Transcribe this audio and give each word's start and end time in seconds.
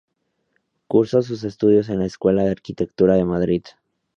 Cursó 0.87 1.21
sus 1.21 1.43
estudios 1.43 1.87
en 1.89 1.99
la 1.99 2.05
Escuela 2.07 2.41
de 2.43 2.49
Arquitectura 2.49 3.13
de 3.13 3.23
Madrid. 3.25 3.61